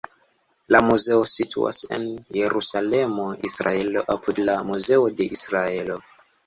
La 0.75 0.79
muzeo 0.85 1.27
situas 1.31 1.83
en 1.99 2.09
Jerusalemo, 2.39 3.29
Israelo, 3.53 4.05
apud 4.17 4.43
la 4.51 4.61
Muzeo 4.73 5.09
de 5.23 5.33
Israelo. 5.41 6.03